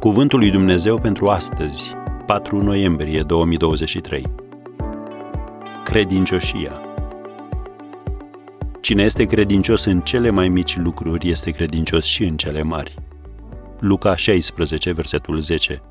[0.00, 1.94] Cuvântul lui Dumnezeu pentru astăzi,
[2.26, 4.24] 4 noiembrie 2023.
[5.84, 6.80] Credincioșia.
[8.80, 12.94] Cine este credincios în cele mai mici lucruri, este credincios și în cele mari.
[13.80, 15.82] Luca 16, versetul 10.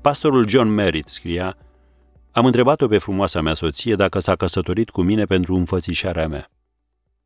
[0.00, 1.56] Pastorul John Merritt scria
[2.30, 6.50] Am întrebat-o pe frumoasa mea soție dacă s-a căsătorit cu mine pentru înfățișarea mea.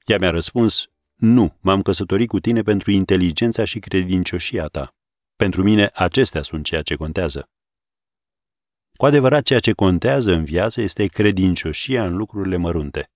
[0.05, 4.95] Ea mi-a răspuns, nu, m-am căsătorit cu tine pentru inteligența și credincioșia ta.
[5.37, 7.49] Pentru mine acestea sunt ceea ce contează.
[8.97, 13.11] Cu adevărat, ceea ce contează în viață este credincioșia în lucrurile mărunte.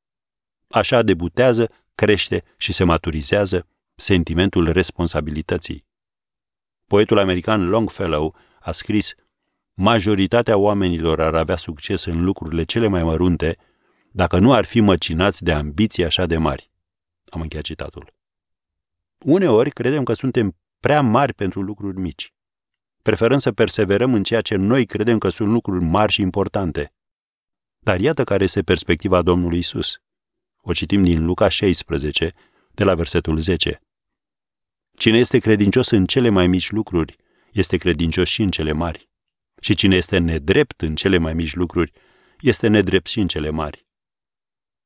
[0.69, 5.87] Așa debutează, crește și se maturizează sentimentul responsabilității.
[6.87, 9.15] Poetul american Longfellow a scris
[9.75, 13.57] Majoritatea oamenilor ar avea succes în lucrurile cele mai mărunte
[14.11, 16.68] dacă nu ar fi măcinați de ambiții așa de mari.
[17.31, 18.15] Am încheiat citatul.
[19.19, 22.33] Uneori credem că suntem prea mari pentru lucruri mici.
[23.03, 26.93] Preferăm să perseverăm în ceea ce noi credem că sunt lucruri mari și importante.
[27.79, 30.01] Dar iată care este perspectiva Domnului Isus.
[30.61, 32.33] O citim din Luca 16,
[32.73, 33.81] de la versetul 10.
[34.97, 37.17] Cine este credincios în cele mai mici lucruri,
[37.53, 39.09] este credincios și în cele mari.
[39.61, 41.93] Și cine este nedrept în cele mai mici lucruri,
[42.41, 43.88] este nedrept și în cele mari.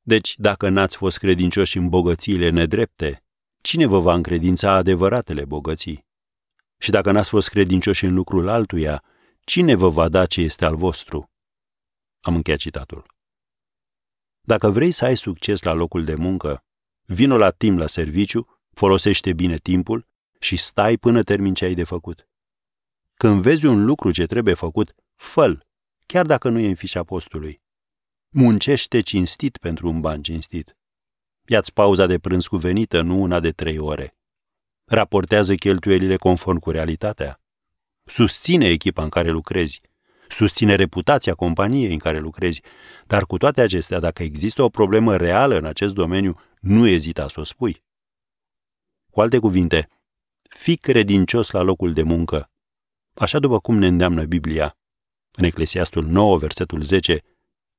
[0.02, 3.24] Deci, dacă n-ați fost credincioși în bogățiile nedrepte,
[3.60, 6.06] cine vă va încredința adevăratele bogății?
[6.78, 9.04] Și dacă n-ați fost credincioși în lucrul altuia,
[9.44, 11.30] cine vă va da ce este al vostru?
[12.20, 13.06] Am încheiat citatul.
[14.40, 16.64] Dacă vrei să ai succes la locul de muncă,
[17.04, 20.06] vino la timp la serviciu, folosește bine timpul
[20.40, 22.28] și stai până termin ce ai de făcut.
[23.14, 25.58] Când vezi un lucru ce trebuie făcut, fă
[26.06, 27.61] chiar dacă nu e în fișa postului.
[28.34, 30.76] Muncește cinstit pentru un ban cinstit.
[31.46, 34.16] Ia-ți pauza de prânz cuvenită, nu una de trei ore.
[34.84, 37.40] Raportează cheltuielile conform cu realitatea.
[38.04, 39.80] Susține echipa în care lucrezi.
[40.28, 42.62] Susține reputația companiei în care lucrezi.
[43.06, 47.40] Dar cu toate acestea, dacă există o problemă reală în acest domeniu, nu ezita să
[47.40, 47.82] o spui.
[49.10, 49.88] Cu alte cuvinte,
[50.42, 52.50] fii credincios la locul de muncă.
[53.14, 54.76] Așa după cum ne îndeamnă Biblia.
[55.32, 57.22] În Eclesiastul 9, versetul 10,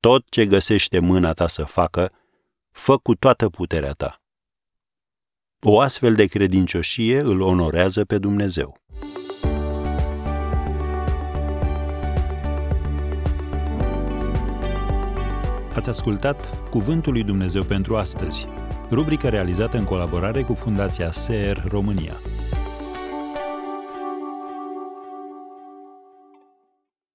[0.10, 2.12] tot ce găsește mâna ta să facă,
[2.72, 4.22] fă cu toată puterea ta.
[5.60, 8.78] O astfel de credincioșie îl onorează pe Dumnezeu.
[15.74, 18.48] Ați ascultat Cuvântul lui Dumnezeu pentru astăzi,
[18.92, 22.20] rubrica realizată în colaborare cu Fundația SER România.